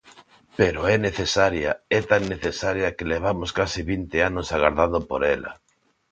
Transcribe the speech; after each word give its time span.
Pero 0.57 0.79
é 0.93 0.95
necesaria, 1.07 1.71
é 1.97 1.99
tan 2.11 2.23
necesaria 2.33 2.95
que 2.97 3.09
levamos 3.13 3.49
case 3.59 3.81
vinte 3.91 4.17
anos 4.29 4.47
agardando 4.55 4.99
por 5.09 5.21
ela. 5.35 5.51